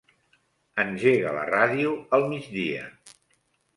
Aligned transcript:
Engega 0.83 1.33
la 1.37 1.43
ràdio 1.51 1.93
al 2.19 2.27
migdia. 2.33 2.89